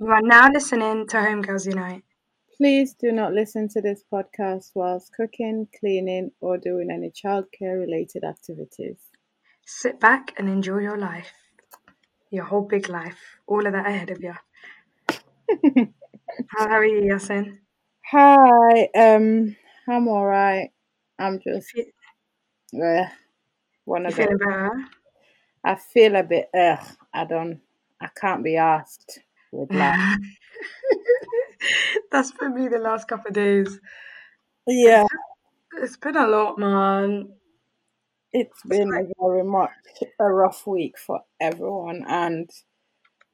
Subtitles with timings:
[0.00, 2.02] You are now listening to Homegirls Unite.
[2.56, 8.24] Please do not listen to this podcast whilst cooking, cleaning, or doing any childcare related
[8.24, 8.96] activities.
[9.66, 11.32] Sit back and enjoy your life.
[12.30, 13.18] Your whole big life.
[13.46, 14.34] All of that ahead of you.
[15.10, 15.86] how,
[16.48, 17.58] how are you, Yasin?
[18.10, 19.56] Hi, um,
[19.88, 20.70] I'm alright.
[21.18, 21.72] I'm just
[22.82, 23.04] uh,
[23.84, 24.38] one You of feeling the.
[24.38, 24.70] better?
[25.64, 26.48] I feel a bit.
[26.54, 27.60] Ugh, I don't.
[28.00, 29.20] I can't be asked
[29.52, 30.18] with life.
[32.12, 33.78] That's for me the last couple of days.
[34.66, 35.04] Yeah,
[35.78, 37.32] It's been a lot, man.
[38.32, 39.70] it's been a very much
[40.20, 42.50] a rough week for everyone, and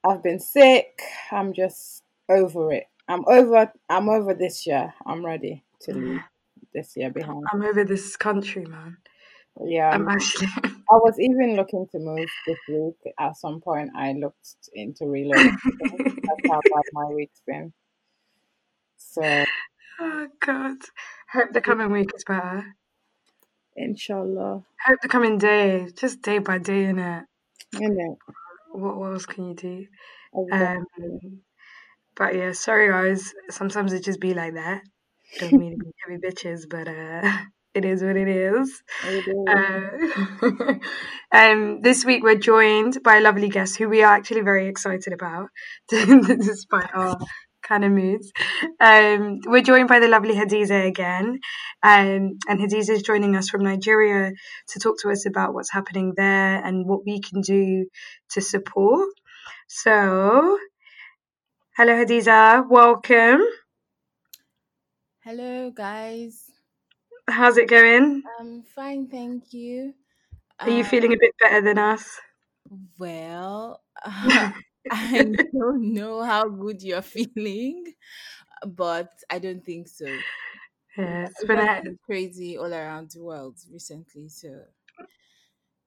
[0.03, 1.01] I've been sick.
[1.31, 2.85] I'm just over it.
[3.07, 3.71] I'm over.
[3.89, 4.93] I'm over this year.
[5.05, 6.21] I'm ready to leave
[6.73, 7.45] this year behind.
[7.51, 8.97] I'm over this country, man.
[9.63, 10.47] Yeah, I'm actually.
[10.89, 13.13] I was even looking to move this week.
[13.19, 15.51] At some point, I looked into relocating.
[16.25, 17.73] That's how bad my week's been.
[18.97, 19.45] So,
[19.99, 20.77] oh, God.
[21.31, 22.75] Hope the coming week is better.
[23.75, 27.23] inshallah, Hope the coming day, just day by day, innit?
[27.75, 28.17] innit?
[28.71, 29.85] What, what else can you do?
[30.35, 30.83] Exactly.
[31.03, 31.41] Um,
[32.15, 33.33] but yeah, sorry guys.
[33.49, 34.81] Sometimes it just be like that.
[35.39, 37.21] Don't mean to be heavy bitches, but uh,
[37.77, 38.83] it is what it is.
[39.05, 39.45] It is.
[40.51, 40.73] Uh,
[41.37, 45.13] um, this week we're joined by a lovely guest who we are actually very excited
[45.13, 45.49] about,
[45.89, 47.17] despite our
[47.61, 48.31] kind of moods.
[48.79, 51.39] Um, we're joined by the lovely Hadiza again,
[51.83, 54.31] um, and Hadiza is joining us from Nigeria
[54.69, 57.85] to talk to us about what's happening there and what we can do
[58.31, 59.09] to support.
[59.67, 60.57] So,
[61.77, 63.45] hello Hadiza, welcome.
[65.23, 66.46] Hello, guys.
[67.29, 68.23] How's it going?
[68.39, 69.93] I'm fine, thank you.
[70.63, 72.19] Are you Uh, feeling a bit better than us?
[72.97, 73.83] well,
[74.89, 77.93] I don't know how good you're feeling,
[78.65, 80.23] but I don't think so.
[80.97, 84.65] Yeah, it's been a, crazy all around the world recently, so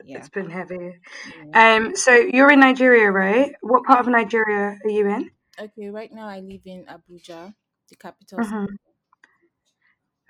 [0.03, 0.19] yeah.
[0.19, 0.95] it's been heavy.
[1.35, 1.55] yeah.
[1.55, 3.53] Um, so you're in Nigeria, right?
[3.61, 5.31] What part of Nigeria are you in?
[5.59, 7.55] Okay, right now I live in Abuja,
[7.89, 8.43] the capital.
[8.43, 8.90] city.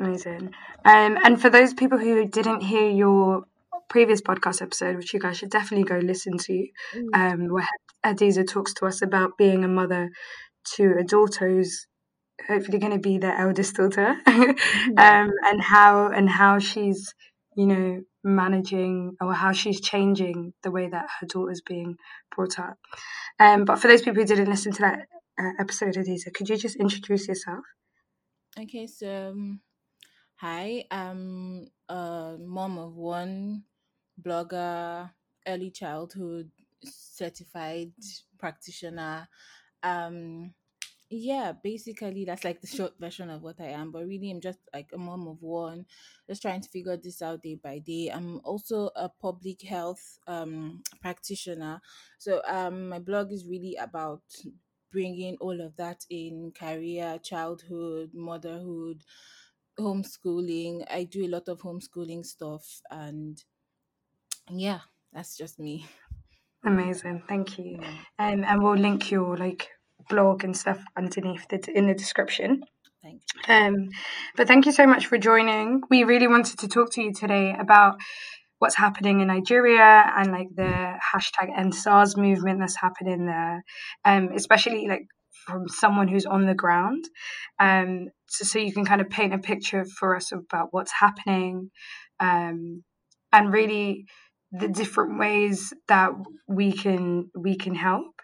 [0.00, 0.54] Amazing.
[0.84, 3.44] Um, and for those people who didn't hear your
[3.90, 7.68] previous podcast episode, which you guys should definitely go listen to, Mm, um, where
[8.04, 10.10] Adiza talks to us about being a mother
[10.76, 11.86] to a daughter who's
[12.48, 14.54] hopefully going to be their eldest daughter, um,
[14.96, 17.14] and how and how she's
[17.56, 21.96] you know managing or how she's changing the way that her daughter's being
[22.34, 22.78] brought up.
[23.38, 25.06] Um, but for those people who didn't listen to that
[25.38, 27.64] uh, episode, Adiza, could you just introduce yourself?
[28.58, 29.60] Okay, so um,
[30.40, 33.64] hi, I'm a mom of one,
[34.20, 35.10] blogger,
[35.46, 36.50] early childhood
[36.82, 37.92] certified
[38.38, 39.28] practitioner.
[39.82, 40.54] Um,
[41.10, 44.60] yeah, basically that's like the short version of what I am, but really I'm just
[44.72, 45.84] like a mom of one,
[46.26, 48.10] just trying to figure this out day by day.
[48.10, 51.82] I'm also a public health um practitioner.
[52.18, 54.22] So um my blog is really about
[54.90, 59.04] bringing all of that in career, childhood, motherhood,
[59.80, 60.84] homeschooling.
[60.90, 63.42] I do a lot of homeschooling stuff and
[64.50, 64.80] yeah,
[65.12, 65.86] that's just me.
[66.64, 67.78] Amazing, thank you.
[68.18, 69.68] Um, and we'll link your like
[70.08, 72.64] blog and stuff underneath the, in the description.
[73.02, 73.54] Thank you.
[73.54, 73.88] Um,
[74.36, 75.82] but thank you so much for joining.
[75.88, 77.96] We really wanted to talk to you today about
[78.58, 83.64] what's happening in Nigeria and like the hashtag End SARS movement that's happening there,
[84.04, 85.06] um, especially like
[85.46, 87.06] from someone who's on the ground.
[87.58, 91.70] Um, so, so you can kind of paint a picture for us about what's happening,
[92.20, 92.84] um,
[93.32, 94.06] and really
[94.52, 96.12] the different ways that
[96.48, 98.14] we can we can help.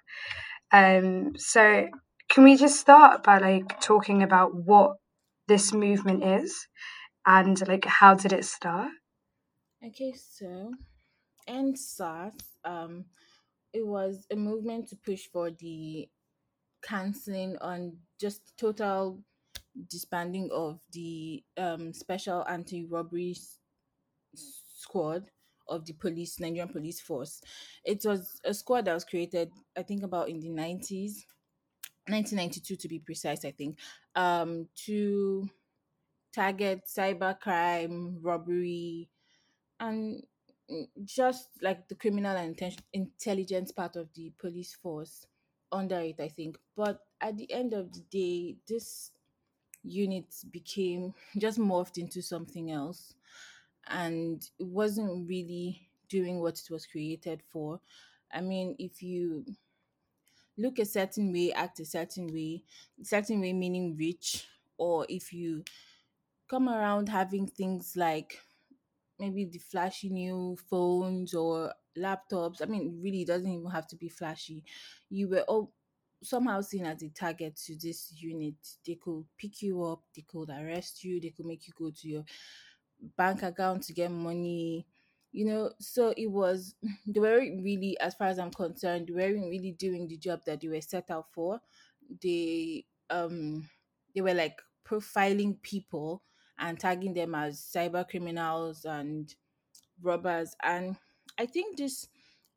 [0.72, 1.86] Um, so
[2.28, 4.96] can we just start by like talking about what
[5.48, 6.66] this movement is
[7.24, 8.90] and like how did it start?
[9.84, 10.72] Okay, so
[11.46, 12.34] end SARS,
[12.64, 13.04] um,
[13.72, 16.08] it was a movement to push for the
[16.82, 19.20] cancelling on just total
[19.88, 23.34] disbanding of the um special anti-robbery
[24.34, 25.30] squad
[25.68, 27.40] of the police Nigerian police force.
[27.84, 31.26] It was a squad that was created, I think, about in the nineties,
[32.08, 33.44] 1992 to be precise.
[33.44, 33.78] I think,
[34.14, 35.48] um, to
[36.34, 39.08] target cyber crime, robbery,
[39.80, 40.22] and
[40.70, 42.58] mm, just like the criminal and
[42.92, 45.26] intelligence part of the police force
[45.72, 46.58] under it, I think.
[46.76, 49.10] But at the end of the day, this
[49.86, 53.14] unit became just morphed into something else
[53.88, 57.80] and it wasn't really doing what it was created for.
[58.32, 59.46] I mean, if you
[60.56, 62.64] look a certain way, act a certain way,
[63.02, 64.48] certain way meaning rich,
[64.78, 65.64] or if you
[66.48, 68.40] come around having things like
[69.18, 72.62] maybe the flashy new phones or laptops.
[72.62, 74.64] I mean, really, doesn't even have to be flashy.
[75.10, 75.72] You were all
[76.26, 78.54] somehow seen as a target to this unit.
[78.86, 82.08] They could pick you up, they could arrest you, they could make you go to
[82.08, 82.24] your
[83.16, 84.86] bank account to get money.
[85.32, 86.74] You know, so it was
[87.06, 90.60] they weren't really, as far as I'm concerned, they weren't really doing the job that
[90.60, 91.60] they were set out for.
[92.22, 93.68] They um
[94.14, 96.22] they were like profiling people
[96.58, 99.34] and tagging them as cyber criminals and
[100.02, 100.54] robbers.
[100.62, 100.96] And
[101.38, 102.08] I think this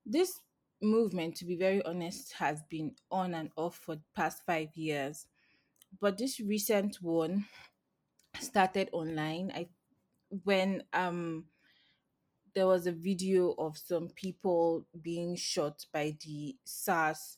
[0.06, 0.40] this
[0.82, 5.26] movement, to be very honest, has been on and off for the past five years.
[6.00, 7.46] But this recent one
[8.40, 9.52] started online.
[9.56, 9.70] I
[10.44, 11.46] when um
[12.54, 17.38] there was a video of some people being shot by the SARS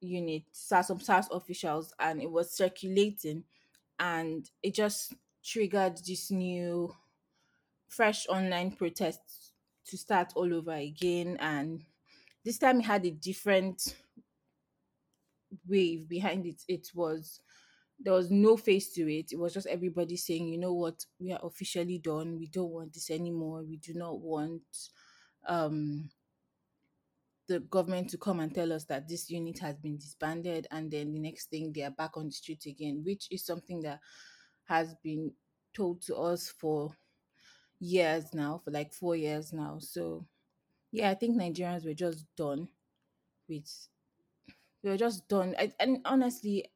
[0.00, 3.44] unit, SARS, some SARS officials, and it was circulating,
[3.98, 5.14] and it just
[5.44, 6.94] triggered this new,
[7.88, 9.52] fresh online protests
[9.86, 11.36] to start all over again.
[11.40, 11.84] And
[12.44, 13.94] this time it had a different
[15.68, 16.62] wave behind it.
[16.68, 17.40] It was
[18.00, 19.32] there was no face to it.
[19.32, 22.36] It was just everybody saying, you know what, we are officially done.
[22.36, 23.62] We don't want this anymore.
[23.62, 24.62] We do not want
[25.46, 26.10] um
[27.48, 31.12] the government to come and tell us that this unit has been disbanded and then
[31.12, 34.00] the next thing they are back on the street again, which is something that
[34.64, 35.32] has been
[35.74, 36.96] told to us for
[37.80, 39.76] years now, for like four years now.
[39.80, 40.24] So
[40.92, 42.68] yeah, I think Nigerians were just done
[43.48, 43.88] with
[44.82, 45.54] we were just done.
[45.58, 46.66] I, and honestly,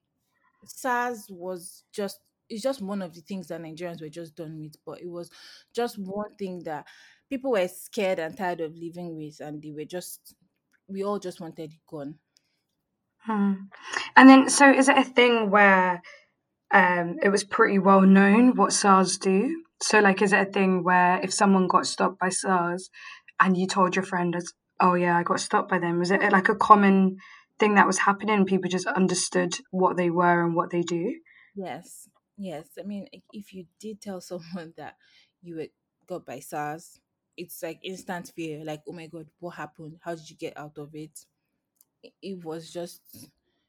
[0.65, 4.77] SARS was just it's just one of the things that Nigerians were just done with,
[4.85, 5.31] but it was
[5.75, 6.87] just one thing that
[7.29, 10.35] people were scared and tired of living with, and they were just
[10.89, 12.17] we all just wanted it gone.
[13.19, 13.55] Hmm.
[14.15, 16.01] And then, so is it a thing where
[16.73, 19.65] um, it was pretty well known what SARS do?
[19.83, 22.89] So, like, is it a thing where if someone got stopped by SARS
[23.41, 24.35] and you told your friend,
[24.81, 27.19] "Oh yeah, I got stopped by them," was it like a common
[27.59, 28.45] thing that was happening?
[28.45, 31.15] People just understood what they were and what they do.
[31.55, 32.69] Yes, yes.
[32.79, 34.97] I mean, if you did tell someone that
[35.43, 35.69] you were
[36.07, 37.01] got by SARS,
[37.37, 38.65] it's like instant fear.
[38.65, 39.99] Like, oh my god, what happened?
[40.03, 41.27] How did you get out of it?
[42.03, 43.03] It, it was just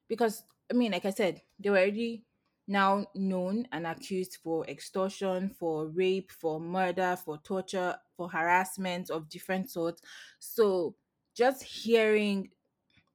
[0.08, 2.24] because I mean, like I said, they were already
[2.68, 9.30] now known and accused for extortion, for rape, for murder, for torture, for harassment of
[9.30, 10.02] different sorts.
[10.40, 10.96] So
[11.34, 12.50] just hearing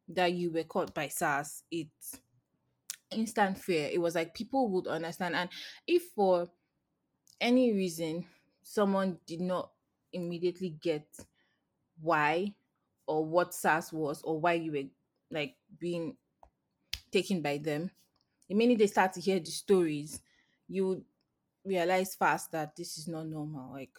[0.09, 2.19] that you were caught by SARS, it's
[3.11, 3.91] instant fear.
[3.93, 5.37] It was like people would understand.
[5.37, 5.51] And
[5.87, 6.49] if for
[7.41, 8.25] any reason
[8.63, 9.71] someone did not
[10.13, 11.07] immediately get
[12.01, 12.55] why
[13.07, 14.89] or what SARS was or why you were
[15.31, 16.17] like being
[17.11, 17.91] taken by them,
[18.49, 20.21] the minute they start to hear the stories,
[20.69, 21.05] you would
[21.65, 23.73] realize fast that this is not normal.
[23.73, 23.97] Like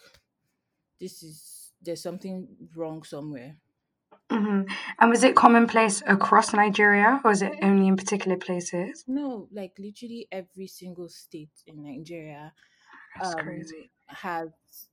[1.00, 3.58] this is there's something wrong somewhere.
[4.30, 4.64] hmm
[5.00, 9.06] And was it commonplace across Nigeria, or is it only in particular places?
[9.08, 12.54] No, like literally every single state in Nigeria
[13.20, 13.62] um
[14.08, 14.90] has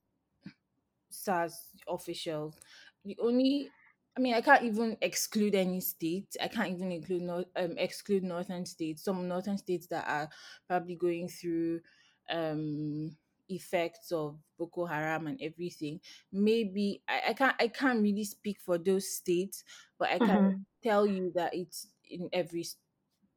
[1.09, 2.59] SARS officials.
[3.05, 3.71] The only,
[4.15, 6.35] I mean, I can't even exclude any state.
[6.41, 9.03] I can't even include not um exclude northern states.
[9.03, 10.29] Some northern states that are
[10.67, 11.81] probably going through
[12.29, 13.17] um
[13.49, 16.01] effects of Boko Haram and everything.
[16.31, 19.63] Maybe I, I can't I can't really speak for those states,
[19.97, 22.65] but I can hmm tell you that it's in every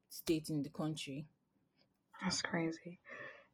[0.08, 1.28] state in the country.
[2.20, 3.00] That's crazy.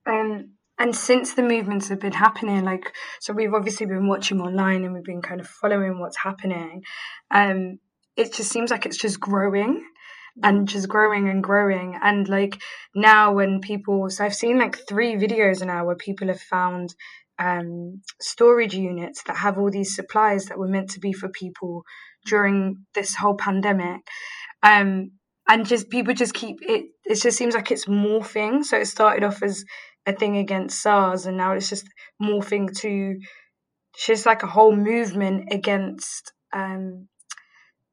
[0.07, 4.83] Um, and since the movements have been happening, like, so we've obviously been watching online
[4.83, 6.83] and we've been kind of following what's happening.
[7.31, 7.79] Um,
[8.17, 9.85] it just seems like it's just growing
[10.43, 11.99] and just growing and growing.
[12.03, 12.59] And like
[12.95, 16.95] now, when people, so I've seen like three videos now where people have found
[17.39, 21.83] um, storage units that have all these supplies that were meant to be for people
[22.25, 24.01] during this whole pandemic.
[24.63, 25.11] Um,
[25.47, 28.65] and just people just keep it, it just seems like it's morphing.
[28.65, 29.65] So it started off as
[30.07, 31.87] a thing against SARS, and now it's just
[32.23, 33.17] morphing to
[34.07, 37.09] just like a whole movement against um,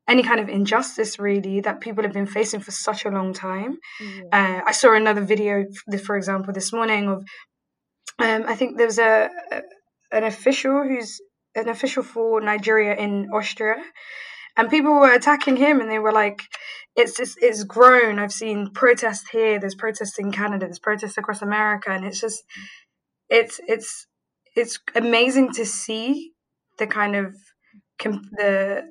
[0.07, 3.77] any kind of injustice, really, that people have been facing for such a long time.
[3.99, 4.21] Yeah.
[4.31, 5.65] Uh, I saw another video,
[6.05, 7.23] for example, this morning of
[8.19, 9.61] um, I think there's a, a
[10.11, 11.19] an official who's
[11.55, 13.75] an official for Nigeria in Austria,
[14.57, 16.41] and people were attacking him, and they were like,
[16.95, 18.19] "It's just it's grown.
[18.19, 19.59] I've seen protests here.
[19.59, 20.65] There's protests in Canada.
[20.65, 22.43] There's protests across America, and it's just
[23.29, 24.07] it's it's
[24.55, 26.33] it's amazing to see
[26.77, 27.35] the kind of
[27.99, 28.83] com- the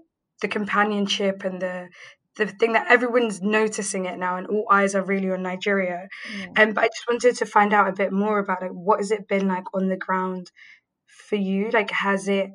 [0.43, 1.89] the companionship and the
[2.37, 6.09] the thing that everyone's noticing it now and all eyes are really on Nigeria.
[6.57, 8.75] Um, but I just wanted to find out a bit more about it.
[8.75, 10.51] What has it been like on the ground
[11.07, 11.71] for you?
[11.71, 12.51] Like, has it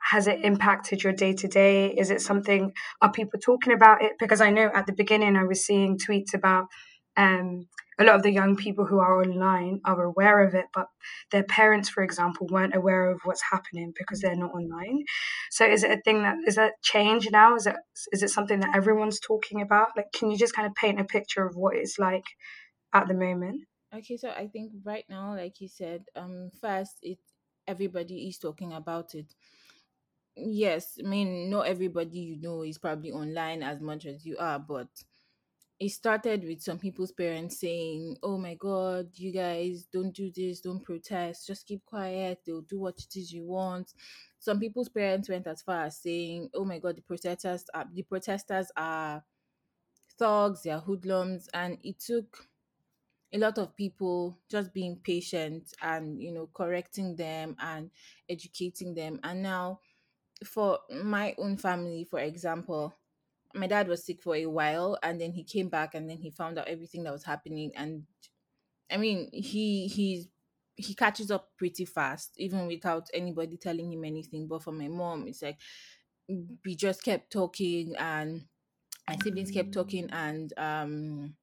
[0.00, 1.88] has it impacted your day to day?
[1.88, 2.72] Is it something?
[3.00, 4.12] Are people talking about it?
[4.18, 6.66] Because I know at the beginning I was seeing tweets about
[7.16, 7.66] um,
[7.98, 10.86] a lot of the young people who are online are aware of it, but
[11.30, 15.04] their parents, for example, weren't aware of what's happening because they're not online.
[15.50, 17.54] So is it a thing that is that change now?
[17.56, 17.76] Is it
[18.10, 19.88] is it something that everyone's talking about?
[19.96, 22.24] Like, can you just kind of paint a picture of what it's like
[22.94, 23.62] at the moment?
[23.94, 27.18] Okay, so I think right now, like you said, um, first it
[27.66, 29.34] everybody is talking about it.
[30.36, 34.58] Yes, I mean not everybody you know is probably online as much as you are,
[34.58, 34.88] but
[35.80, 40.60] it started with some people's parents saying, "Oh my God, you guys don't do this,
[40.60, 42.40] don't protest, just keep quiet.
[42.46, 43.94] They'll do what it is you want."
[44.40, 48.02] Some people's parents went as far as saying, "Oh my God, the protesters, are, the
[48.04, 49.24] protesters are
[50.18, 52.48] thugs, they are hoodlums," and it took
[53.32, 57.90] a lot of people just being patient and you know correcting them and
[58.28, 59.20] educating them.
[59.22, 59.80] And now,
[60.44, 62.94] for my own family, for example,
[63.54, 66.30] my dad was sick for a while and then he came back and then he
[66.30, 68.04] found out everything that was happening and
[68.90, 70.28] i mean he he's
[70.76, 74.46] he catches up pretty fast even without anybody telling him anything.
[74.48, 75.58] But for my mom it's like
[76.64, 78.46] we just kept talking and
[79.08, 81.34] my siblings kept talking and um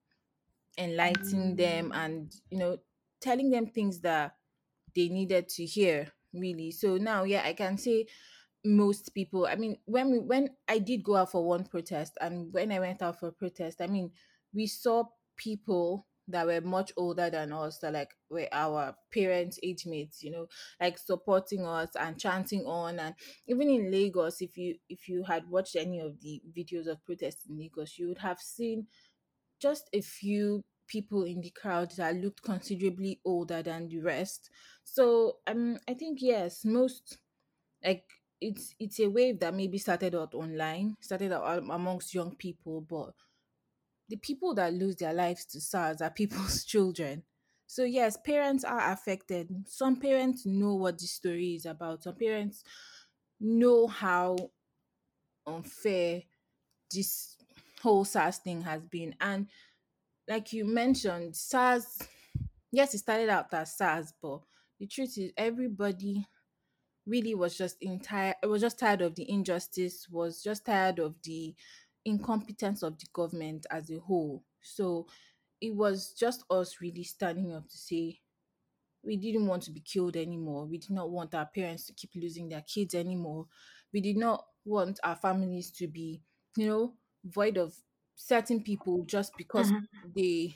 [0.77, 2.77] enlightening them and you know
[3.21, 4.35] telling them things that
[4.95, 6.71] they needed to hear really.
[6.71, 8.07] So now yeah i can say
[8.75, 12.51] most people i mean when we when i did go out for one protest and
[12.53, 14.11] when i went out for protest i mean
[14.53, 15.03] we saw
[15.37, 20.29] people that were much older than us that like were our parents age mates you
[20.31, 20.47] know
[20.81, 22.99] like supporting us and chanting on.
[22.99, 23.15] And
[23.47, 27.45] even in lagos if you if you had watched any of the videos of protests
[27.49, 28.87] in lagos you would have seen
[29.59, 34.49] just a few people in the crowd that looked considerably older than the rest.
[34.83, 37.17] So um i think yes most
[37.83, 38.05] like
[38.39, 42.81] it's it's a wave that maybe started out online, started out am- amongst young people,
[42.81, 43.13] but
[44.09, 47.23] the people that lose their lives to SARS are people's children.
[47.65, 49.49] So yes, parents are affected.
[49.67, 52.03] Some parents know what the story is about.
[52.03, 52.63] Some parents
[53.39, 54.37] know how
[55.45, 56.21] unfair
[56.93, 57.37] this
[57.81, 59.15] whole SARS thing has been.
[59.19, 59.47] And
[60.27, 61.99] like you mentioned, SARS,
[62.71, 64.41] yes, it started out as SARS, but
[64.79, 66.25] the truth is everybody
[67.07, 71.21] really was just entire it was just tired of the injustice was just tired of
[71.23, 71.55] the
[72.05, 74.45] incompetence of the government as a whole.
[74.61, 75.07] So
[75.61, 78.21] it was just us really standing up to say
[79.03, 80.65] we didn't want to be killed anymore.
[80.65, 83.47] We did not want our parents to keep losing their kids anymore.
[83.93, 86.23] We did not want our families to be
[86.57, 87.75] you know void of
[88.15, 89.87] certain people just because Mhm.
[90.03, 90.55] they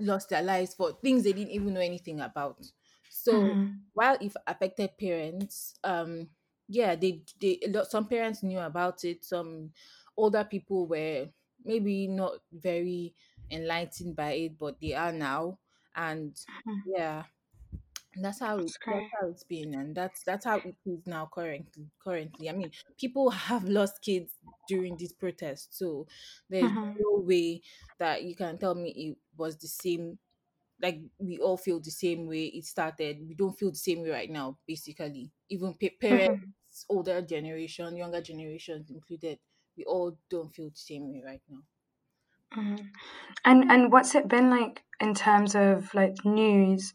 [0.00, 2.64] lost their lives for things they didn't even know anything about
[3.08, 3.88] so Mhm.
[3.92, 6.30] while if affected parents um
[6.68, 9.72] yeah they they some parents knew about it some
[10.16, 11.28] older people were
[11.64, 13.14] maybe not very
[13.50, 15.58] enlightened by it but they are now
[15.94, 16.82] and Mhm.
[16.84, 17.24] yeah
[18.16, 21.90] that's how it, That's how it's been and that's that's how it is now currently
[22.02, 24.34] currently i mean people have lost kids
[24.66, 26.06] during this protest so
[26.48, 26.98] there's Mhm.
[26.98, 27.60] no way
[27.98, 30.18] that you can tell me it was the same
[30.80, 34.10] like we all feel the same way it started we don't feel the same way
[34.10, 36.52] right now basically even pa- parents Mhm.
[36.88, 39.38] older generation younger generations included
[39.76, 41.62] we all don't feel the same way right now
[42.54, 42.90] Mhm.
[43.44, 46.94] And and what's it been like in terms of like news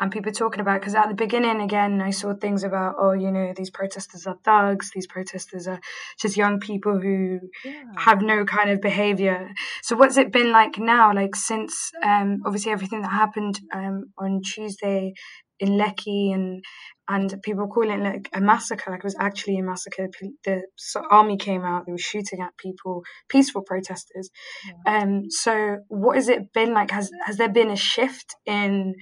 [0.00, 0.80] and people talking about?
[0.80, 4.36] Because at the beginning, again, I saw things about oh, you know, these protesters are
[4.44, 4.90] thugs.
[4.94, 5.80] These protesters are
[6.20, 9.50] just young people who yeah have no kind of behavior.
[9.82, 11.14] So what's it been like now?
[11.14, 15.14] Like since um, obviously everything that happened um, on Tuesday
[15.60, 16.64] in Lekki and
[17.08, 18.90] and people calling it like a massacre.
[18.90, 20.08] Like it was actually a massacre.
[20.44, 20.62] The
[21.10, 21.84] army came out.
[21.86, 24.30] They were shooting at people, peaceful protesters.
[24.66, 24.98] yeah.
[24.98, 26.90] Um, so what has it been like?
[26.90, 28.94] Has has there been a shift in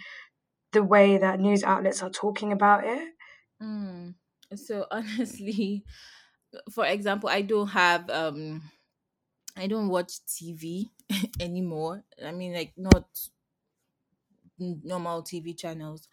[0.72, 3.14] the way that news outlets are talking about it?
[3.62, 4.14] Mm.
[4.54, 5.84] so honestly
[6.72, 8.62] for example i don't have um
[9.56, 10.88] i don't watch tv
[11.40, 13.06] anymore i mean like not
[14.58, 16.08] normal tv channels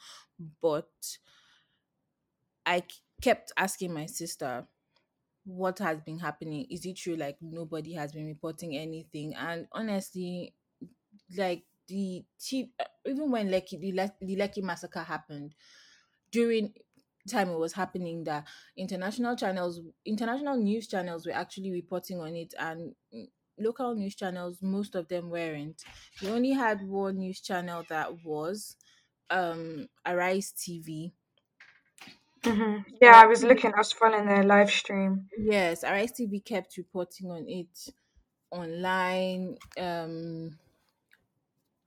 [0.62, 0.90] but
[2.66, 2.84] I
[3.22, 4.68] kept asking my sister
[5.46, 10.54] what has been happening is it true like nobody has been reporting anything and honestly
[11.38, 12.70] like the chief
[13.06, 15.56] even when Lekki the, Le- the Lekki massacre happened
[16.32, 16.74] during
[17.30, 22.54] time it was happening that international channels international news channels were actually reporting on it
[22.58, 22.96] and
[23.60, 25.86] local news channels, most of them weren't.
[26.22, 28.78] We only had one news channel that was
[29.30, 31.16] um Arise TV.
[32.44, 35.30] hmm Yeah, I was looking, I was following their live stream.
[35.38, 37.90] Yes, Arise TV kept reporting on it
[38.52, 40.60] online, um,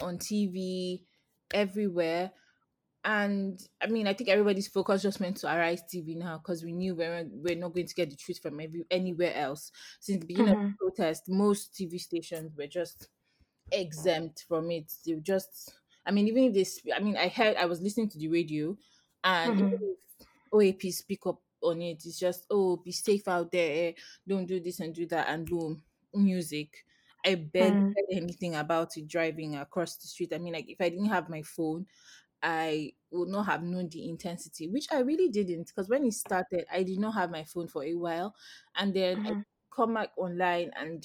[0.00, 1.06] on TV,
[1.52, 2.32] everywhere.
[3.04, 6.72] And I mean, I think everybody's focus just went to Arise TV now because we
[6.72, 9.72] knew we we're, we're not going to get the truth from every, anywhere else.
[10.00, 13.08] Since the beginning hmm of the protest, most TV stations were just
[13.72, 14.92] exempt from it.
[15.06, 15.74] They were just,
[16.06, 18.76] I mean, even if they, I mean, I heard, I was listening to the radio,
[19.24, 23.52] and even hmm if OAP speak up on it, it's just, oh, be safe out
[23.52, 23.94] there,
[24.26, 25.82] don't do this and do that, and boom,
[26.14, 26.84] music.
[27.24, 30.32] I barely heard anything about it driving across the street.
[30.34, 31.86] I mean, like, if I didn't have my phone,
[32.42, 36.66] I would not have known the intensity, which I really didn't, because when it started,
[36.72, 38.34] I did not have my phone for a while,
[38.76, 41.04] and then I hmm come back online and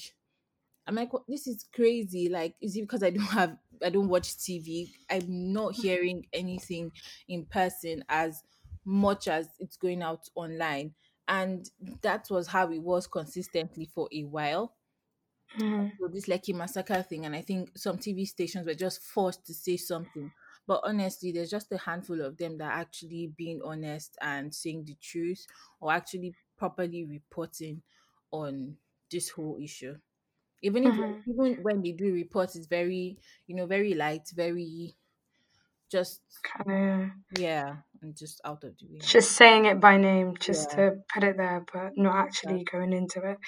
[0.86, 2.28] I'm like, "What- this is crazy.
[2.28, 4.94] Like, is it because I don't have, I don't watch TV?
[5.10, 6.92] I'm not hearing anything
[7.28, 8.44] in person as
[8.84, 10.94] much as it's going out online.
[11.28, 11.68] And
[12.02, 14.76] that was how it was consistently for a while.
[15.56, 19.46] Hmm So this Lekki massacre thing, and I think some TV stations were just forced
[19.46, 20.32] to say something.
[20.66, 24.84] But honestly, there's just a handful of them that are actually being honest and saying
[24.84, 25.46] the truth,
[25.80, 27.82] or actually properly reporting
[28.30, 28.78] on
[29.10, 29.98] this whole issue.
[30.62, 34.96] Even if hmm even when they do reports it's very you know very light very
[35.90, 37.76] just Kind of yeah
[38.14, 41.36] just out of the way just saying it by name, just yeah to put it
[41.36, 43.38] there, but not yeah actually going into it.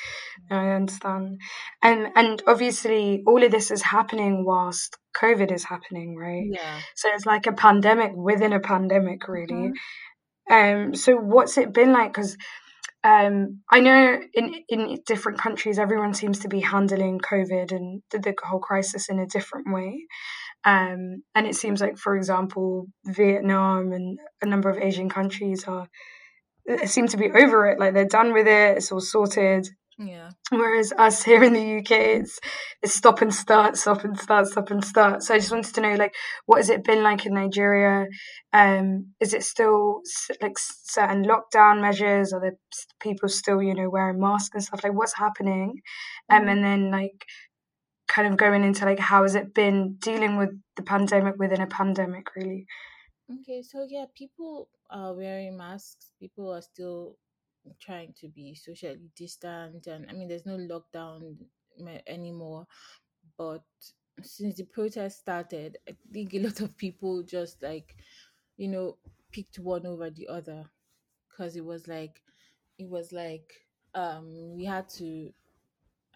[0.50, 1.40] I understand.
[1.82, 6.46] And and obviously all of this is happening whilst COVID is happening, right?
[6.50, 9.72] yeah So it's like a pandemic within a pandemic, really.
[9.72, 9.72] Mhm.
[10.50, 12.12] Um, so what's it been like?
[12.12, 12.36] Because
[13.04, 18.18] um, I know in in different countries, everyone seems to be handling COVID and the,
[18.18, 20.06] the whole crisis in a different way.
[20.64, 25.86] Um, and it seems like, for example, Vietnam and a number of Asian countries are
[26.70, 27.78] uh, seem to be over it.
[27.78, 28.76] Like they're done with it.
[28.78, 29.68] It's all sorted.
[29.98, 31.90] yeah Whereas us here in the UK,
[32.20, 32.38] it's,
[32.82, 35.22] it's stop and start, stop and start, stop and start.
[35.22, 36.14] So I just wanted to know, like,
[36.46, 38.06] what has it been like in Nigeria?
[38.52, 40.00] Um, is it still
[40.40, 42.32] like certain lockdown measures?
[42.32, 44.82] Are there s- people still, you know, wearing masks and stuff?
[44.84, 45.80] Like, what's happening?
[46.30, 46.50] Um, Mhm.
[46.52, 47.24] and then like
[48.08, 51.66] kind of going into like how has it been dealing with the pandemic within a
[51.66, 52.66] pandemic, really?
[53.30, 56.12] okay so yeah people are wearing masks.
[56.18, 57.16] People are still
[57.80, 61.36] trying to be socially distant and i mean there's no lockdown
[62.06, 62.66] anymore.
[63.36, 63.62] But
[64.22, 67.94] since the protest started i think a lot of people just like
[68.56, 68.96] you know
[69.30, 70.64] picked one over the other.
[71.28, 72.22] Because it was like
[72.78, 73.52] it was like
[73.94, 75.30] um we had to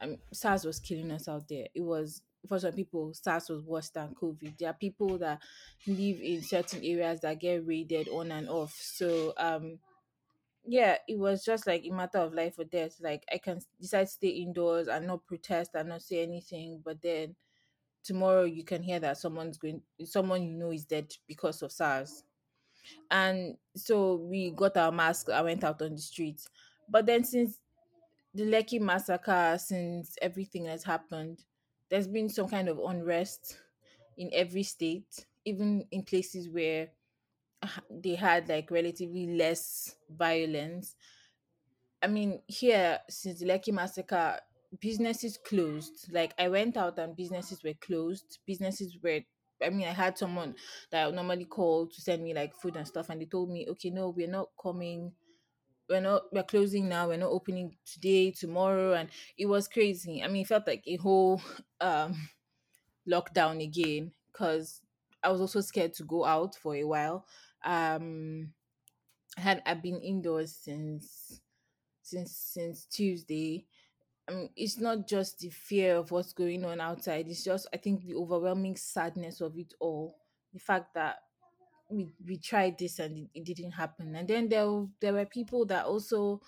[0.02, 1.66] um, SARS was killing us out there.
[1.74, 4.58] It was for some people SARS was worse than COVID.
[4.58, 5.40] There are people that
[5.86, 8.74] live in certain areas that get raided on and off.
[8.80, 9.78] So um
[10.64, 12.96] yeah, it was just like a matter of life or death.
[13.00, 17.02] Like I can decide to stay indoors and not protest and not say anything, but
[17.02, 17.34] then
[18.04, 22.24] tomorrow you can hear that someone's going someone you know is dead because of SARS.
[23.10, 26.48] And so we got our masks, I went out on the streets.
[26.88, 27.60] But then since
[28.34, 31.44] the Lekki massacre, since everything has happened,
[31.90, 33.58] there's been some kind of unrest
[34.16, 36.88] in every state, even in places where
[37.90, 40.96] they had like relatively less violence.
[42.02, 44.40] I mean, here since the Lekki massacre,
[44.80, 46.08] businesses closed.
[46.10, 48.38] Like I went out and businesses were closed.
[48.46, 49.20] Businesses were
[49.62, 50.56] I mean, I had someone
[50.90, 53.48] that I would normally call to send me like food and stuff, and they told
[53.48, 55.12] me, okay, no, we're not coming
[55.92, 60.22] we're not we're closing now we're not opening today tomorrow and it was crazy.
[60.22, 61.42] I mean it felt like a whole
[61.80, 62.16] um
[63.08, 64.80] lockdown again because
[65.22, 67.26] i was also scared to go out for a while.
[67.64, 68.52] Um
[69.38, 71.40] i had i've been indoors since
[72.02, 73.66] since since tuesday.
[74.28, 77.76] I mean, it's not just the fear of what's going on outside it's just i
[77.78, 80.16] think the overwhelming sadness of it all.
[80.52, 81.16] The fact that
[81.92, 84.14] we we tried this and it, it didn't happen.
[84.14, 86.40] And then there there were people that also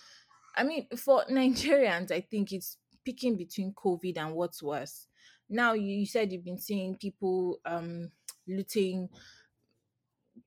[0.56, 5.06] i mean for nigerians i think it's picking between covid and what's worse.
[5.48, 8.10] Now you, you said you've been seeing people um
[8.46, 9.08] looting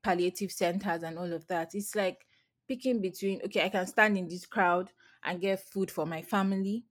[0.03, 1.73] palliative centers and all of that.
[1.73, 2.25] It's like
[2.67, 4.91] picking between okay i can stand in this crowd
[5.23, 6.83] and get food for my family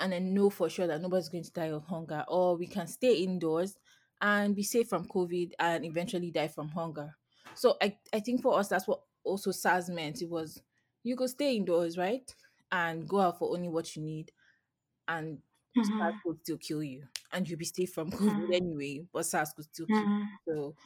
[0.00, 2.86] and then know for sure that nobody's going to die of hunger, or we can
[2.86, 3.76] stay indoors
[4.20, 7.16] and be safe from COVID and eventually die from hunger.
[7.58, 10.22] So I, I think for us that's what also SARS meant.
[10.22, 10.62] It was
[11.02, 12.34] you could stay indoors, right?
[12.72, 14.32] And go out for only what you need
[15.08, 15.42] and
[15.82, 16.22] SARS Mhm.
[16.24, 18.52] could still kill you, and you'll be safe from COVID Mhm.
[18.52, 19.06] anyway.
[19.12, 20.08] But SARS could still kill.
[20.08, 20.38] Mhm.
[20.48, 20.54] You.
[20.54, 20.76] So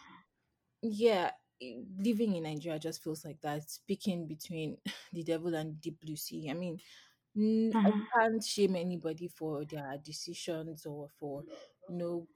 [0.82, 3.70] yeah, living in Nigeria just feels like that.
[3.70, 4.78] Speaking between
[5.12, 6.50] the devil and the blue sea.
[6.50, 6.80] I mean,
[7.84, 8.06] I Mhm.
[8.14, 11.44] can't shame anybody for their decisions or for
[11.88, 12.28] you know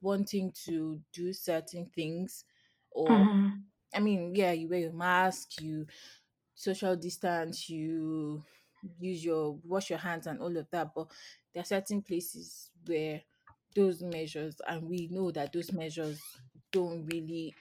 [0.00, 2.44] wanting to do certain things
[2.90, 3.67] or Mhm.
[3.94, 5.86] I mean, yeah, you wear your mask, you
[6.54, 8.44] social distance, you
[9.00, 10.94] use your wash your hands and all of that.
[10.94, 11.12] But
[11.52, 13.22] there are certain places where
[13.74, 16.20] those measures, and we know that those measures
[16.72, 17.54] don't really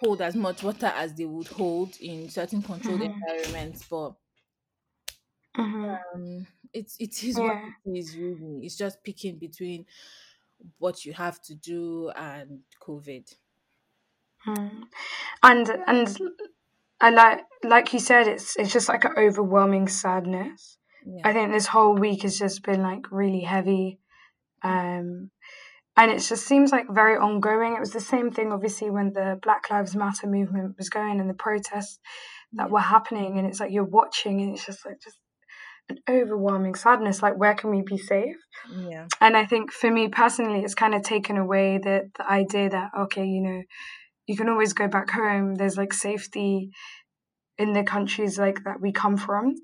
[0.00, 3.22] hold as much water as they would hold in certain controlled Mhm.
[3.24, 3.88] environments.
[3.88, 4.16] But
[5.56, 6.02] Mhm.
[6.14, 8.64] um, it's it is what it is really.
[8.66, 9.86] It's just picking between
[10.78, 13.34] what you have to do and COVID.
[14.46, 14.82] Mm.
[15.42, 16.18] And and
[17.00, 20.78] I like like you said, it's it's just like an overwhelming sadness.
[21.24, 23.98] I think this whole week has just been like really heavy.
[24.62, 25.30] Um
[25.96, 27.74] and it just seems like very ongoing.
[27.74, 31.28] It was the same thing obviously when the Black Lives Matter movement was going and
[31.28, 31.98] the protests
[32.54, 32.72] that Yeah.
[32.72, 35.18] were happening and it's like you're watching and it's just like just
[35.88, 38.36] an overwhelming sadness like where can we be safe
[38.70, 39.06] Yeah.
[39.20, 42.90] and i think for me personally it's kind of taken away the, the idea that
[42.96, 43.62] okay you know
[44.26, 45.54] you can always go back home.
[45.54, 46.70] There's like safety
[47.58, 49.54] in the countries like that we come from.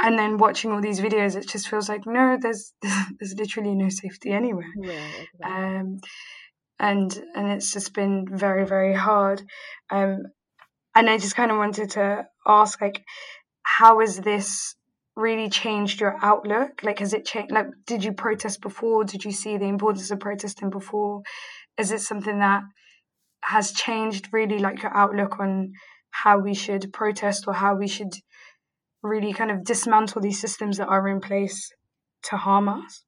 [0.00, 3.88] And then watching all these videos it just feels like no there's there's literally no
[3.90, 4.72] safety anywhere.
[4.80, 5.06] Yeah.
[5.34, 5.76] Exactly.
[5.78, 5.98] um
[6.78, 9.42] and and it's just been very very hard.
[9.90, 10.22] Um
[10.96, 13.02] and i just kind of wanted to ask like
[13.62, 14.74] how has this
[15.16, 16.82] really changed your outlook?
[16.82, 19.04] Like has it changed like did you protest before?
[19.04, 21.22] Did you see the importance of protesting before?
[21.76, 22.62] Is it something that
[23.44, 25.72] has changed really like your outlook on
[26.10, 28.12] how we should protest or how we should
[29.02, 31.70] really kind of dismantle these systems that are in place
[32.22, 33.04] to harm us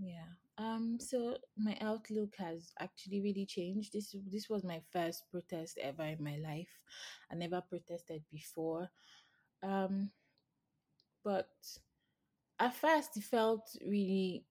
[0.00, 0.26] Yeah.
[0.58, 0.98] Um.
[1.00, 3.92] So my outlook has actually really changed.
[3.92, 6.80] This this was my first protest ever in my life.
[7.30, 8.90] I never protested before.
[9.62, 10.10] Um.
[11.24, 11.50] But
[12.58, 14.44] at first, it felt really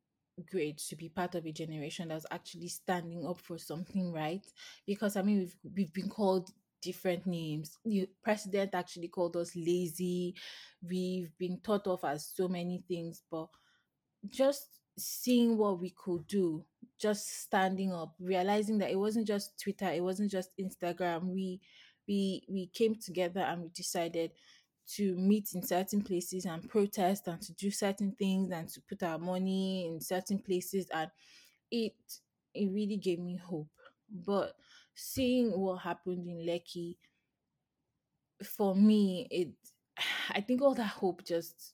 [0.50, 4.46] great to be part of a generation that's actually standing up for something right.
[4.86, 6.50] Because I mean, we've we've been called
[6.82, 7.78] different names.
[7.86, 10.36] The president actually called us lazy.
[10.82, 13.48] We've been thought of as so many things, but
[14.30, 16.66] just seeing what we could do
[17.00, 21.62] just standing up realizing that it wasn't just twitter it wasn't just instagram we
[22.08, 24.32] we we came together and we decided
[24.96, 29.04] to meet in certain places and protest and to do certain things and to put
[29.04, 31.10] our money in certain places and
[31.72, 31.94] it
[32.54, 33.70] it really gave me hope
[34.26, 34.54] but
[34.96, 36.96] seeing what happened in Lekki
[38.44, 39.50] for me it
[40.30, 41.74] i think all that hope just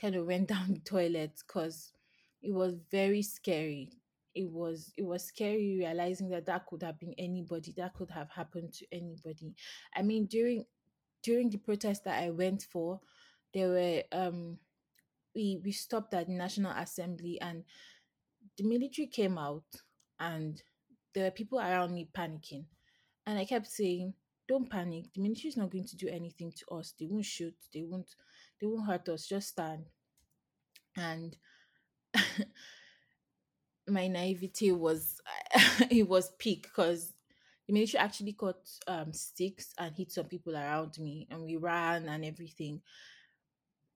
[0.00, 1.92] kind of went down the toilet because
[2.42, 3.90] it was very scary.
[4.34, 7.74] It was it was scary realizing that that could have been anybody.
[7.76, 9.54] That could have happened to anybody.
[9.96, 10.64] I mean, during
[11.28, 13.00] during the protest that I went for,
[13.52, 14.56] there were um
[15.34, 17.64] we we stopped at the National Assembly and
[18.56, 19.66] the military came out
[20.18, 20.62] and
[21.14, 22.64] there were people around me panicking.
[23.26, 24.14] And I kept saying,
[24.48, 25.12] Don't panic.
[25.14, 26.94] The military is not going to do anything to us.
[26.98, 28.08] They won't shoot, they won't
[28.58, 29.26] they won't hurt us.
[29.26, 29.84] Just stand.
[30.96, 31.36] And
[33.86, 35.20] my naivety was
[35.90, 37.12] it was peak because
[37.68, 38.56] the military actually got
[38.88, 42.80] um sticks and hit some people around me and we ran and everything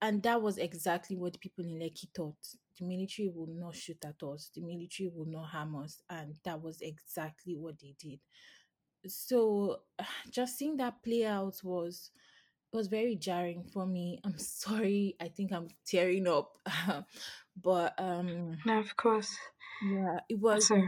[0.02, 2.34] and that was exactly what people in Lekki thought.
[2.78, 4.50] The military will not shoot at us.
[4.52, 8.18] The military will not harm us, and that was exactly what they did.
[9.06, 9.82] So,
[10.30, 12.10] just seeing that play out was
[12.72, 14.18] was very jarring for me.
[14.24, 15.14] I'm sorry.
[15.20, 16.58] I think I'm tearing up,
[17.62, 19.32] but um, no of course
[19.84, 20.82] yeah, it was right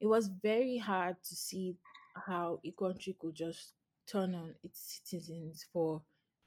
[0.00, 1.76] it was very hard to see
[2.14, 3.74] how a country could just
[4.06, 6.02] turn on its citizens for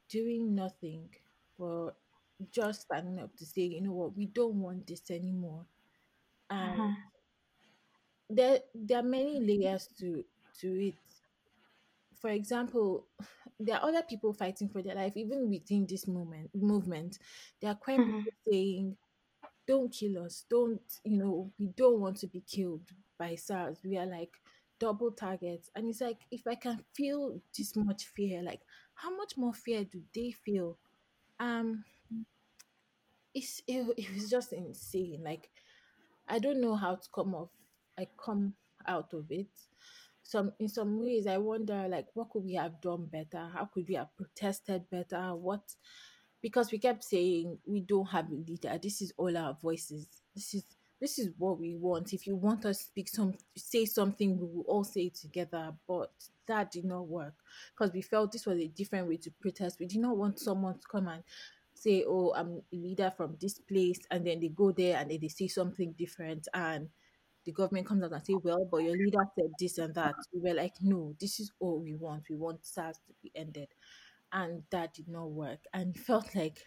[0.09, 1.09] doing nothing,
[1.57, 1.93] for
[2.51, 5.65] just standing up to say, you know what, we don't want this anymore.
[6.49, 7.07] And Mhm.
[8.29, 10.23] there there are many layers to
[10.59, 10.95] to it.
[12.19, 13.07] For example,
[13.59, 17.19] there are other people fighting for their life, even within this movement movement.
[17.61, 18.05] There are quite Mhm.
[18.05, 18.97] people saying
[19.67, 20.45] don't kill us.
[20.49, 23.79] Don't, you know, we don't want to be killed by SARS.
[23.83, 24.33] We are like
[24.79, 25.69] double targets.
[25.75, 28.61] And it's like, if I can feel this much fear, like
[28.95, 30.77] how much more fear do they feel?
[31.39, 31.83] Um,
[33.33, 35.21] it's it, it was just insane.
[35.23, 35.49] Like
[36.27, 37.49] I don't know how to come off
[37.97, 38.53] I come
[38.87, 39.47] out of it.
[40.23, 43.49] Some in some ways I wonder like what could we have done better?
[43.53, 45.35] How could we have protested better?
[45.35, 45.61] What
[46.41, 48.77] because we kept saying we don't have a leader.
[48.81, 50.07] This is all our voices.
[50.35, 50.63] This is
[50.99, 52.13] this is what we want.
[52.13, 55.73] If you want us to speak some say something, we will all say it together.
[55.87, 56.11] But
[56.47, 57.35] that did not work
[57.75, 59.79] because we felt this was a different way to protest.
[59.79, 61.23] We did not want someone to come and
[61.73, 65.19] say, Oh, I'm a leader from this place, and then they go there and then
[65.21, 66.89] they say something different and
[67.45, 70.15] the government comes out and say, Well, but your leader said this and that.
[70.33, 72.23] We were like, No, this is all we want.
[72.29, 73.69] We want SARS to be ended.
[74.33, 75.59] And that did not work.
[75.73, 76.65] And felt like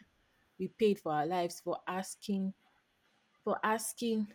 [0.58, 2.54] we paid for our lives for asking
[3.50, 4.28] for asking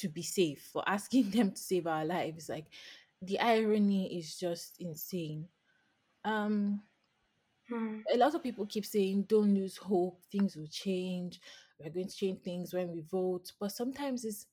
[0.00, 2.48] to be safe, for asking them to save our lives.
[2.48, 2.66] Like
[3.22, 5.48] the irony is just insane.
[6.24, 6.82] Um
[7.70, 8.02] Mm.
[8.12, 11.40] a lot of people keep saying don't lose hope, things will change,
[11.78, 13.52] we're going to change things when we vote.
[13.60, 14.46] But sometimes it's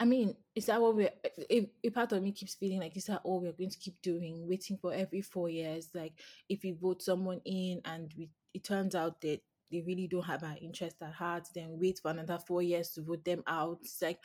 [0.00, 1.10] I mean, is that what we're
[1.50, 4.00] a, a part of me keeps feeling like is that all we're going to keep
[4.02, 5.90] doing, waiting for every four years?
[5.94, 6.14] Like
[6.48, 10.42] if we vote someone in and we it turns out that they really don't have
[10.42, 13.78] our interest at heart, then wait for another four years to vote them out.
[13.82, 14.20] It's like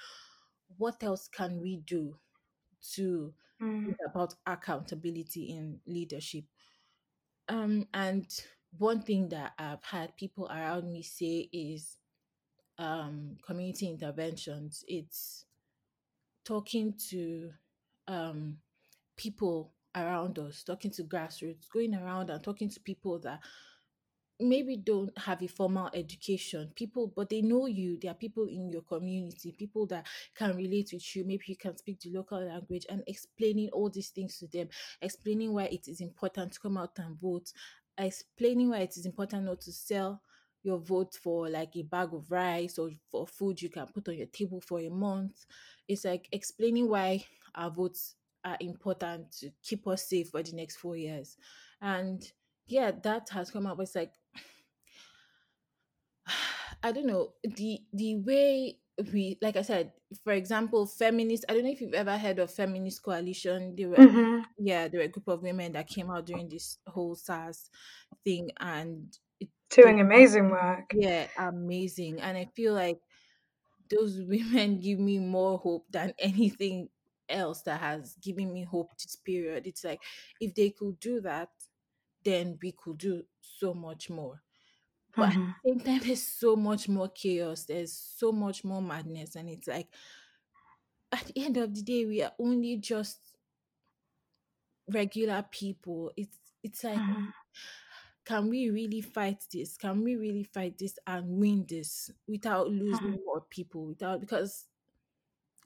[0.77, 2.17] what else can we do
[2.95, 3.95] to Mm.
[4.07, 6.45] about accountability in leadership?
[7.49, 8.25] Um and
[8.77, 11.97] one thing that I've had people around me say is
[12.79, 14.83] um community interventions.
[14.87, 15.45] It's
[16.43, 17.51] talking to
[18.07, 18.57] um
[19.17, 23.39] people around us, talking to grassroots, going around and talking to people that
[24.39, 28.71] maybe don't have a formal education people but they know you there are people in
[28.71, 32.85] your community people that can relate with you maybe you can speak the local language
[32.89, 34.67] and explaining all these things to them
[35.01, 37.51] explaining why it is important to come out and vote
[37.97, 40.21] explaining why it is important not to sell
[40.63, 44.15] your vote for like a bag of rice or for food you can put on
[44.15, 45.45] your table for a month.
[45.89, 48.15] It's like explaining why our votes
[48.45, 51.35] are important to keep us safe for the next four years.
[51.81, 52.23] And
[52.67, 54.13] yeah that has come up it's like
[56.83, 58.79] I don't know the the way
[59.11, 59.93] we like I said,
[60.23, 61.45] for example, feminist.
[61.49, 63.75] I don't know if you've ever heard of feminist coalition.
[63.75, 66.77] They were hmm yeah, there were a group of women that came out during this
[66.87, 67.69] whole SARS
[68.23, 69.49] thing, and it,
[69.81, 70.93] they Doing amazing work.
[70.93, 72.21] yeah amazing.
[72.21, 73.01] And I feel like
[73.89, 76.89] those women give me more hope than anything
[77.29, 79.67] else that has given me hope this period.
[79.67, 80.01] It's like
[80.39, 81.49] if they could do that,
[82.23, 84.41] then we could do so much more.
[85.17, 87.65] But at hmm the same time, there's so much more chaos.
[87.65, 89.89] There's so much more madness, and it's like
[91.13, 93.37] at the end of the day, we are only just
[94.87, 96.11] regular people.
[96.15, 97.33] It's it's like, hmm
[98.25, 99.77] can we really fight this?
[99.77, 103.85] Can we really fight this and win this without losing more people?
[103.85, 104.67] Without because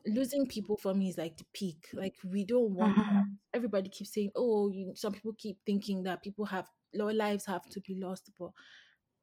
[0.05, 1.89] losing people for me is like the peak.
[1.93, 3.25] Like we don't want that.
[3.25, 7.45] hmm Everybody keeps saying, "Oh, you, some people keep thinking that people have their lives
[7.45, 8.51] have to be lost," but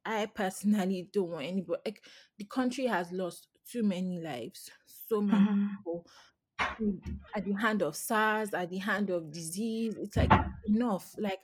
[0.04, 1.80] I personally don't want anybody.
[1.84, 2.04] Like
[2.38, 6.06] the country has lost too many lives, so many hmm people
[7.34, 9.96] at the hand of SARS, at the hand of disease.
[9.96, 10.30] It's like
[10.64, 11.14] enough.
[11.18, 11.40] Like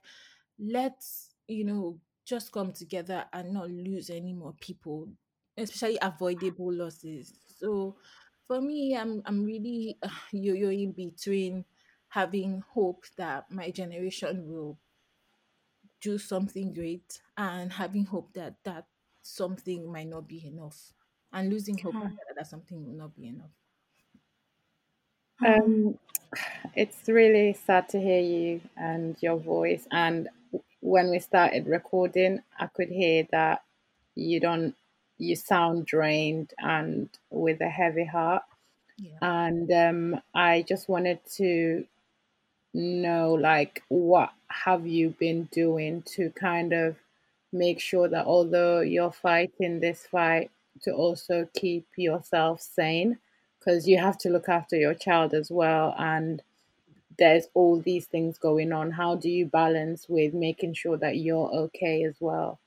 [0.59, 5.13] let's you know just come together and not lose any more people,
[5.57, 7.33] especially avoidable losses.
[7.59, 7.99] So
[8.47, 11.65] for me, I'm I'm really uh, yo-yoing between
[12.09, 14.79] having hope that my generation will
[16.01, 18.85] do something great and having hope that that
[19.23, 20.93] something might not be enough
[21.33, 23.55] and losing hope that that something will not be enough
[25.45, 25.99] Um,
[26.75, 29.87] it's really sad to hear you and your voice.
[29.91, 30.29] And
[30.81, 33.65] when we started recording, I could hear that
[34.15, 34.77] you don't,
[35.19, 38.45] you sound drained and with a heavy heart.
[38.97, 41.87] yeah And um, I just wanted to
[42.75, 46.97] know, like, what have you been doing to kind of
[47.53, 50.51] make sure that although you're fighting this fight,
[50.83, 53.19] to also keep yourself sane?
[53.59, 55.95] Because you have to look after your child as well.
[55.99, 56.43] And
[57.19, 58.93] there's all these things going on.
[58.93, 62.61] How do you balance with making sure that you're okay as well?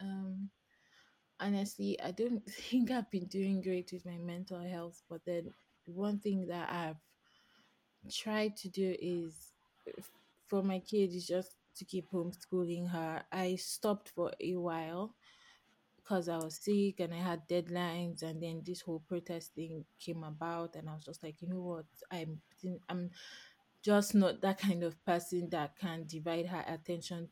[0.00, 0.50] um
[1.40, 5.54] honestly i don't think i've been doing great with my mental health but then
[5.86, 7.02] one thing that i've
[8.10, 9.52] tried to do is
[10.46, 15.14] for my kid is just to keep homeschooling her i stopped for a while
[15.96, 20.24] because I was sick and I had deadlines, and then this whole protest thing came
[20.24, 22.40] about, and I was just like, you know what, I'm
[22.88, 23.10] I'm
[23.82, 27.28] just not that kind of person that can divide her attention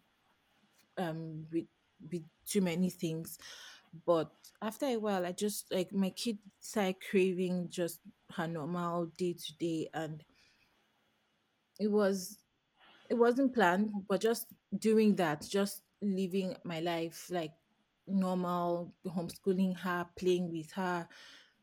[0.98, 1.66] um with
[2.10, 3.38] with too many things.
[4.06, 4.30] But
[4.60, 8.00] after a while, I just like my kid started craving just
[8.32, 10.22] her normal day to day, and
[11.78, 12.38] it was
[13.10, 14.46] it wasn't planned, but just
[14.78, 17.52] doing that, just living my life like
[18.06, 21.08] normal homeschooling her, playing with her,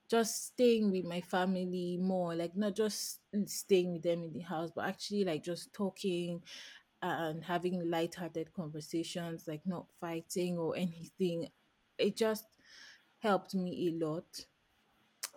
[0.10, 4.72] just staying with my family more, like not just staying with them in the house,
[4.76, 6.42] but actually like just talking
[7.02, 11.48] and having light-hearted conversations, like not fighting or anything.
[11.98, 12.46] It just
[13.20, 14.26] helped me a lot.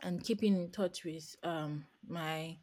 [0.03, 2.57] And keeping in touch with um my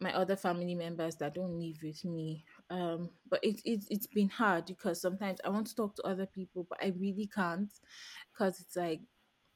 [0.00, 2.44] my other family members that don't live with me.
[2.72, 6.26] Um, but it, it, it's been hard because sometimes I want to talk to other
[6.26, 7.70] people, but I really can't
[8.32, 9.02] because it's like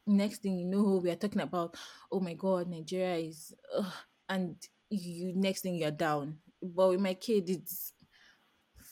[0.06, 1.76] next thing you know, we are talking about,
[2.12, 3.92] oh my God, Nigeria is, ugh,
[4.28, 4.56] and
[4.90, 6.38] you next thing you're down.
[6.62, 7.94] But with my kid, it's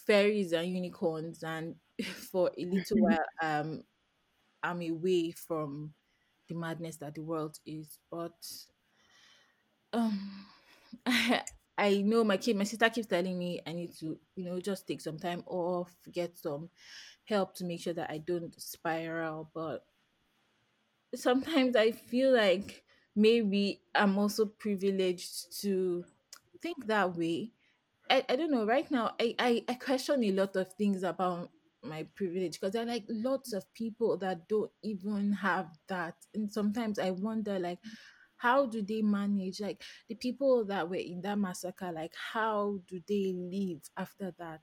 [0.07, 3.83] fairies and unicorns, and for a little while, um,
[4.63, 5.95] I'm away from
[6.49, 7.99] the madness that the world is.
[8.11, 8.35] But
[9.93, 10.47] um,
[11.07, 11.43] I
[12.03, 15.01] know my kid, my sister keeps telling me I need to, you know, just take
[15.01, 16.71] some time off, get some
[17.25, 19.51] help to make sure that I don't spiral.
[19.55, 19.85] But
[21.15, 22.85] sometimes I feel like
[23.17, 26.05] maybe I'm also privileged to
[26.61, 27.53] think that way.
[28.11, 28.67] I, I don't know.
[28.67, 31.51] Right now, I, I, I question a lot of things about
[31.83, 36.15] my privilege because there are like lots of people that don't even have that.
[36.35, 37.79] And sometimes I wonder, like,
[38.45, 43.01] how do they manage like the people that were in that massacre like how do
[43.09, 44.61] they live after that?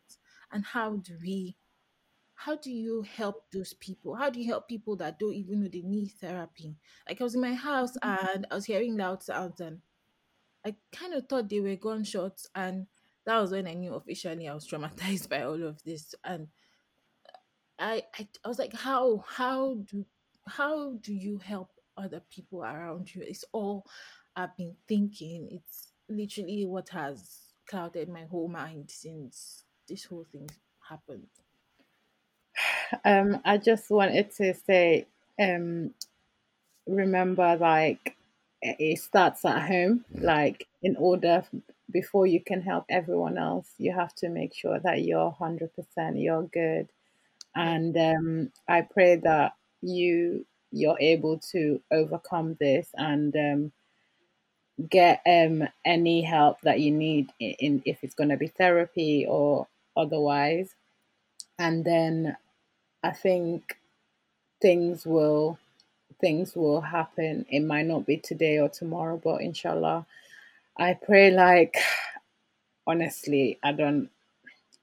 [0.51, 1.57] And how do we
[2.35, 4.13] how do you help those people?
[4.13, 6.75] How do you help people that don't even know they need therapy?
[7.09, 8.27] Like i was in my house mm-hmm.
[8.27, 9.79] and i was hearing loud sounds and
[10.63, 12.85] i kind of thought they were gunshots and
[13.25, 16.13] that was when i knew officially i was traumatized by all of this.
[16.23, 16.49] And
[17.79, 20.05] i i, I was like how how do
[20.47, 23.23] how do you help other people around you.
[23.25, 23.85] It's all
[24.35, 25.47] I've been thinking.
[25.51, 30.49] It's literally what has clouded my whole mind since this whole thing
[30.87, 31.27] happened.
[33.05, 35.07] Um, I just wanted to say,
[35.39, 35.93] um,
[36.85, 38.15] remember, like,
[38.61, 40.05] it starts at home.
[40.13, 41.43] Like, in order
[41.89, 45.69] before you can help everyone else, you have to make sure that you're 100%,
[46.21, 46.89] you're good.
[47.55, 53.71] And um, I pray that you you're able to overcome this and um,
[54.89, 59.25] get um, any help that you need in, in if it's going to be therapy
[59.27, 60.75] or otherwise.
[61.59, 62.37] And then
[63.03, 63.77] I think
[64.61, 65.59] things will
[66.21, 67.45] things will happen.
[67.49, 70.05] It might not be today or tomorrow, but inshallah,
[70.77, 71.77] I pray like
[72.87, 74.09] honestly, I don't.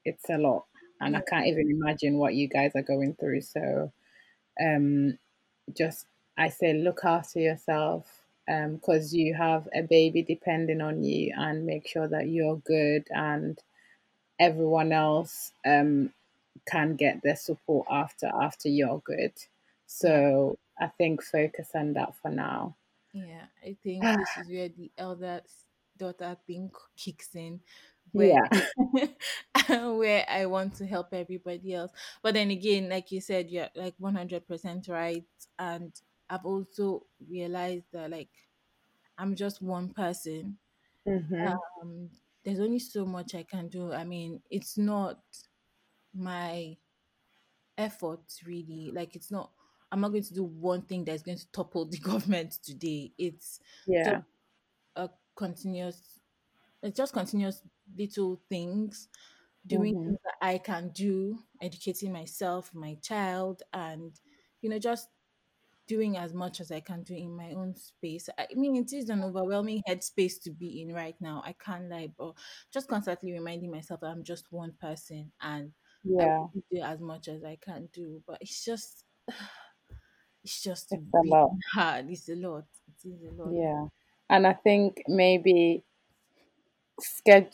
[0.05, 0.65] It's a lot,
[1.01, 3.41] and I can't even imagine what you guys are going through.
[3.41, 3.91] So,
[4.61, 5.17] um,
[5.75, 6.05] just
[6.37, 11.65] I say look after yourself because um, you have a baby depending on you and
[11.65, 13.59] make sure that you're good and
[14.39, 16.11] everyone else um,
[16.65, 19.33] can get their support after after you're good.
[19.85, 22.75] So I think focus on that for now.
[23.13, 25.41] Yeah, I think this is where the elder
[25.97, 27.59] daughter thing kicks in
[28.11, 28.47] where
[29.69, 29.87] yeah.
[29.89, 31.91] where I want to help everybody else.
[32.21, 35.25] But then again, like you said, you're like one hundred percent right.
[35.57, 35.93] And
[36.29, 38.29] I've also realized that like
[39.17, 40.57] I'm just one person.
[41.07, 41.47] Mm-hmm.
[41.81, 42.09] Um,
[42.43, 43.91] there's only so much I can do.
[43.93, 45.19] I mean, it's not
[46.15, 46.77] my
[47.77, 48.91] effort really.
[48.93, 49.51] Like it's not
[49.91, 53.11] I'm not going to do one thing that's going to topple the government today.
[53.17, 54.21] It's yeah
[54.95, 56.19] a continuous
[56.81, 57.61] it's just continuous
[57.97, 59.07] little things,
[59.65, 60.03] doing mm-hmm.
[60.03, 64.11] things that I can do, educating myself, my child, and
[64.61, 65.09] you know, just
[65.89, 68.29] doing as much as I can do in my own space.
[68.37, 71.41] I mean, it is an overwhelming headspace to be in right now.
[71.43, 72.33] I can't lie, but
[72.71, 75.71] just constantly reminding myself that I'm just one person and
[76.03, 78.21] yeah, do as much as I can do.
[78.27, 79.03] But it's just,
[80.43, 81.49] it's just it's a lot.
[81.73, 82.05] hard.
[82.09, 82.65] It's a lot.
[82.87, 83.51] It is a lot.
[83.51, 83.85] Yeah,
[84.29, 85.83] and I think maybe
[86.99, 87.49] schedule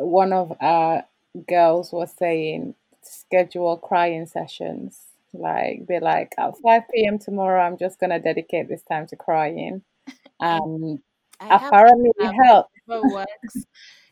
[0.00, 1.04] one of our
[1.46, 4.98] girls was saying schedule crying sessions
[5.32, 9.82] like be like at 5 p.m tomorrow i'm just gonna dedicate this time to crying
[10.40, 10.98] and
[11.40, 13.64] apparently it helps works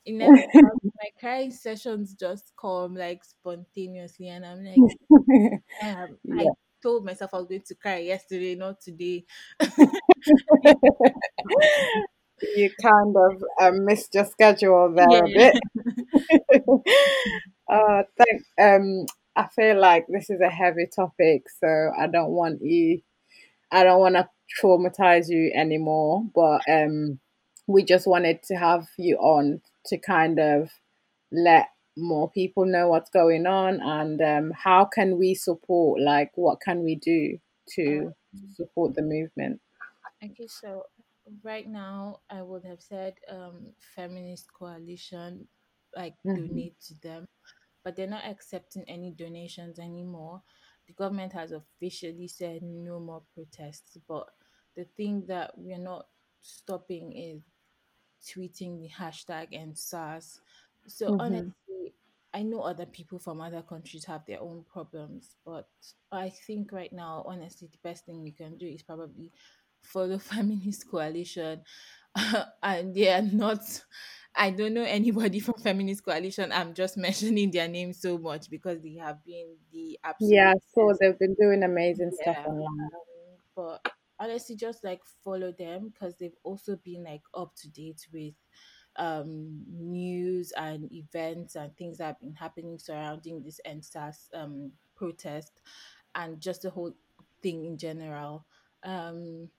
[0.04, 4.78] it never my crying sessions just come like spontaneously and i'm like
[5.82, 6.42] um, yeah.
[6.42, 6.46] i
[6.82, 9.24] told myself i was going to cry yesterday not today
[12.56, 15.18] you kind of um, missed your schedule there yeah.
[15.18, 15.58] a bit.
[17.70, 19.06] uh, thank, um,
[19.36, 23.00] I feel like this is a heavy topic, so I don't want you,
[23.70, 24.28] I don't want to
[24.60, 26.24] traumatize you anymore.
[26.34, 27.20] But um,
[27.66, 30.70] we just wanted to have you on to kind of
[31.30, 36.60] let more people know what's going on and um, how can we support like what
[36.60, 37.38] can we do
[37.68, 38.14] to, to
[38.54, 39.60] support the movement?
[40.24, 40.84] Okay, so
[41.42, 45.46] right now I would have said um, feminist coalition,
[45.96, 46.46] like Mm-hmm.
[46.48, 47.26] donate to them,
[47.84, 50.42] but they're not accepting any donations anymore.
[50.86, 54.26] The government has officially said no more protests, but
[54.76, 56.06] the thing that we're not
[56.40, 57.42] stopping is
[58.24, 60.40] tweeting the hashtag End SARS.
[60.86, 61.48] So Mm-hmm.
[61.68, 61.94] honestly,
[62.34, 65.68] I know other people from other countries have their own problems, but
[66.12, 69.32] I think right now, honestly, the best thing we can do is probably
[69.82, 71.62] follow Feminist Coalition.
[72.62, 73.60] and they are not
[74.38, 76.52] I don't know anybody from Feminist Coalition.
[76.52, 80.94] I'm just mentioning their name so much because they have been the absolute Yeah, so
[80.98, 82.90] they've been doing amazing stuff online.
[83.54, 83.86] But
[84.18, 88.34] honestly, just like follow them because they've also been like up to date with
[88.96, 95.62] um news and events and things that have been happening surrounding this EndSARS um protest
[96.16, 96.94] and just the whole
[97.42, 98.46] thing in general.
[98.82, 99.50] Um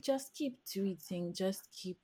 [0.00, 1.98] just keep tweeting, just keep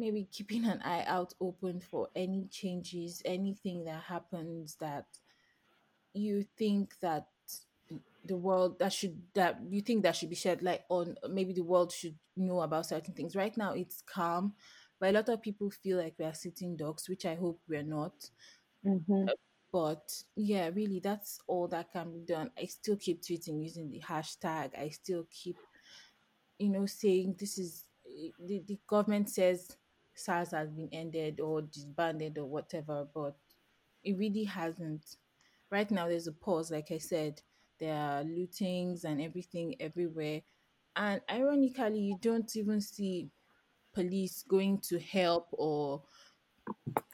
[0.00, 5.06] maybe keeping an eye out open for any changes, anything that happens that
[6.14, 7.26] you think that
[8.24, 11.62] the world that should that you think that should be shed light on maybe the
[11.62, 13.36] world should know about certain things.
[13.36, 14.54] Right now it's calm
[14.98, 17.82] but a lot of people feel like we are sitting ducks which i hope we're
[17.82, 18.12] not.
[18.84, 19.26] Hmm
[19.72, 22.50] but yeah really that's all that can be done.
[22.58, 24.76] I still keep tweeting using the hashtag.
[24.78, 25.56] I still keep
[26.58, 27.84] you know saying this is
[28.44, 29.76] the, the government says
[30.20, 33.36] SARS has been ended or disbanded or whatever, but
[34.04, 35.16] it really hasn't.
[35.70, 36.70] Right now, there's a pause.
[36.70, 37.40] Like I said,
[37.78, 40.42] there are lootings and everything everywhere,
[40.96, 43.30] and ironically, you don't even see
[43.92, 46.02] police going to help or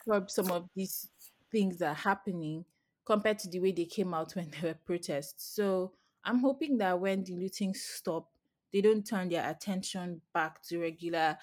[0.05, 1.09] curb some of these
[1.51, 2.65] things that are happening
[3.05, 5.55] compared to the way they came out when there were protests.
[5.55, 5.93] So
[6.25, 8.29] I'm hoping that when the looting stop,
[8.73, 11.39] they don't turn their attention back to regular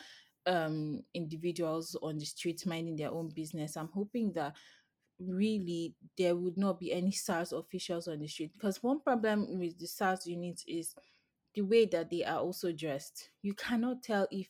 [0.46, 3.78] um individuals on the streets minding their own business.
[3.78, 4.56] I'm hoping that
[5.20, 9.78] really there would not be any SARS officials on the street because one problem with
[9.80, 10.96] the SARS units is
[11.54, 13.30] the way that they are also dressed.
[13.42, 14.48] You cannot tell if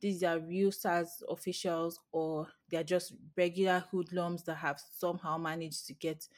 [0.00, 5.94] these are real SARS officials or they're just regular hoodlums that have somehow managed to
[5.94, 6.28] get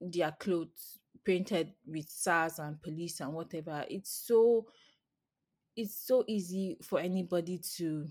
[0.00, 3.84] their clothes painted with SARS and police and whatever.
[3.88, 4.66] It's so
[5.76, 8.08] it's so easy for anybody to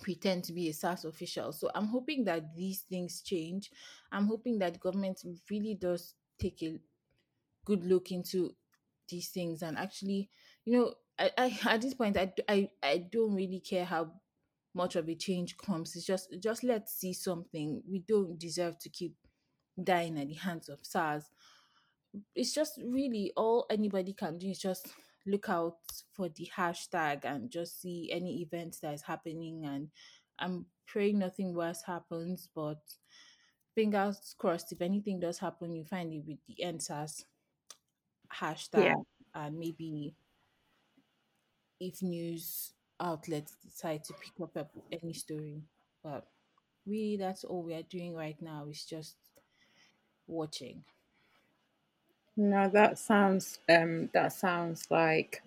[0.00, 1.52] pretend to be a SARS official.
[1.52, 3.70] So I'm hoping that these things change.
[4.10, 6.78] I'm hoping that government really does take a
[7.64, 8.54] good look into
[9.08, 10.30] these things and actually,
[10.64, 14.12] you know, I, I at this point I, I I don't really care how
[14.74, 15.94] much of a change comes.
[15.96, 17.82] It's just just let's see something.
[17.88, 19.14] We don't deserve to keep
[19.82, 21.24] dying at the hands of SARS.
[22.34, 24.88] It's just really all anybody can do is just
[25.26, 25.78] look out
[26.12, 29.88] for the hashtag and just see any events that is happening and
[30.38, 32.80] I'm praying nothing worse happens, but
[33.74, 37.24] fingers crossed if anything does happen you find it with the EndSARS
[38.32, 38.94] hashtag Yeah.
[39.34, 40.14] and maybe
[41.80, 45.62] if news outlets decide to pick up any story.
[46.02, 46.26] But
[46.86, 49.16] really, that's all we are doing right now is just
[50.26, 50.84] watching.
[52.36, 55.42] No, that sounds um that sounds like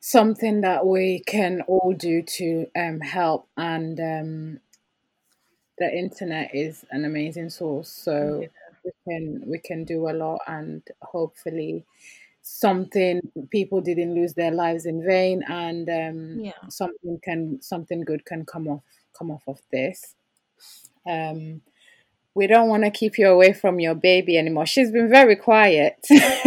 [0.00, 4.60] something that we can all do to um help and um
[5.78, 8.48] the internet is an amazing source so
[8.84, 11.84] we can we can do a lot and hopefully
[12.42, 13.20] something
[13.50, 16.68] people didn't lose their lives in vain and um Yeah.
[16.68, 20.14] something can something good can come off come off of this
[21.08, 21.62] um
[22.34, 25.96] we don't want to keep you away from your baby anymore she's been very quiet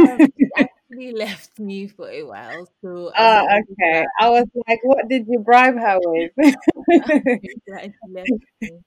[0.04, 4.06] Um, she actually left me for a while, so Ah, I'm okay.
[4.20, 6.32] I was like, what did you bribe her with?
[7.68, 8.32] glad she left
[8.62, 8.80] me.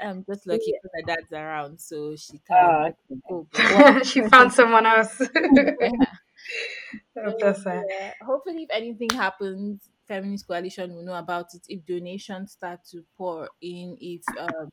[0.00, 2.90] I'm just lucky because my dad's around, so she can Ah,
[3.30, 3.68] okay.
[3.68, 4.02] go.
[4.04, 5.20] She found someone else.
[5.80, 5.88] yeah.
[7.24, 11.62] Oh, So, bless yeah, hopefully, if anything happens, Feminist Coalition will know about it.
[11.68, 14.70] If donations start to pour in, if um,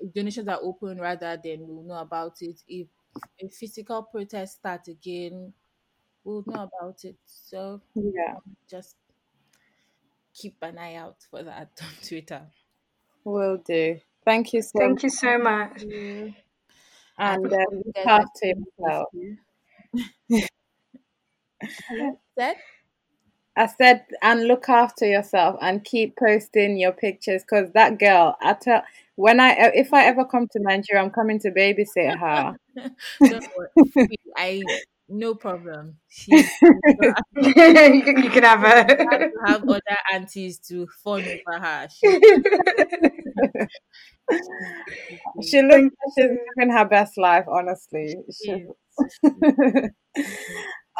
[0.00, 2.60] if donations are open, rather, then we'll know about it.
[2.68, 2.88] If
[3.40, 5.54] a physical protest starts again,
[6.24, 7.18] we'll know about it.
[7.26, 8.36] So Yeah,
[8.68, 8.96] just
[10.34, 12.50] keep an eye out for that on Twitter.
[13.24, 14.00] will do.
[14.24, 15.02] Thank you so Thank much.
[15.02, 15.86] you so much.
[17.18, 19.08] And And hope uh, you look guys are after staying safe yourself.
[19.10, 19.38] too.
[21.88, 22.56] Hello, said?
[23.56, 28.54] I said, and look after yourself and keep posting your pictures because that girl, I
[28.54, 28.82] tell,
[29.16, 32.56] when I, if I ever come to Nigeria, I'm coming to babysit her.
[34.36, 34.62] I
[35.08, 35.98] no problem.
[36.08, 36.42] She, you
[37.52, 39.34] can, have her.
[39.46, 39.80] have other
[40.12, 41.88] aunties to fawn over her.
[41.90, 42.06] She,
[45.42, 48.16] she looks she's living her best life, honestly.
[48.42, 48.62] She's...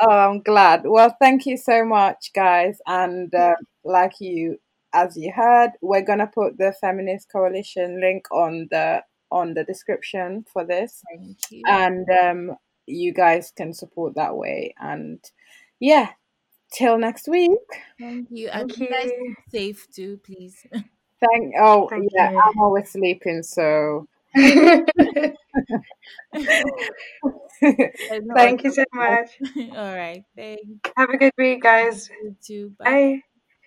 [0.01, 0.83] oh, I'm glad.
[0.85, 2.81] Well, thank you so much, guys.
[2.87, 4.59] And uh, like you,
[4.93, 10.45] as you heard, we're gonna put the Feminist Coalition link on the on the description
[10.53, 11.03] for this.
[11.67, 14.75] And um, you guys can support that way.
[14.79, 15.19] And
[15.81, 16.11] yeah,
[16.73, 17.59] till next week.
[17.99, 18.49] Thank you.
[18.49, 19.11] And Thank you guys
[19.51, 20.67] safe too, please.
[20.73, 22.41] Thank oh Thank yeah, you.
[22.41, 24.09] I'm always sleeping, so
[28.35, 29.29] Thank you so much.
[29.77, 30.25] All right.
[30.37, 30.65] Thanks.
[30.97, 32.11] Have a good week, guys.
[32.23, 32.73] You too.
[32.79, 32.85] Bye.
[32.85, 33.23] Bye.